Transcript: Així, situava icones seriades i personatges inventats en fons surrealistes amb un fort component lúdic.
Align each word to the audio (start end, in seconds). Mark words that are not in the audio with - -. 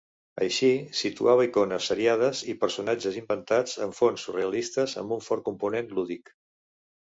Així, 0.43 0.69
situava 0.99 1.43
icones 1.47 1.89
seriades 1.91 2.41
i 2.55 2.57
personatges 2.63 3.21
inventats 3.23 3.77
en 3.89 3.95
fons 4.01 4.27
surrealistes 4.29 4.99
amb 5.05 5.17
un 5.19 5.25
fort 5.29 5.47
component 5.53 5.97
lúdic. 5.97 6.37